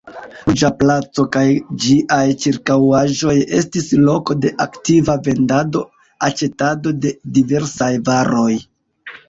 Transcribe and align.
Ruĝa 0.45 0.69
placo 0.77 1.25
kaj 1.35 1.43
ĝiaj 1.83 2.31
ĉirkaŭaĵoj 2.45 3.35
estis 3.59 3.93
loko 4.09 4.37
de 4.47 4.53
aktiva 4.67 5.19
vendado-aĉetado 5.29 6.97
de 7.07 7.15
diversaj 7.39 7.95
varoj. 8.13 8.51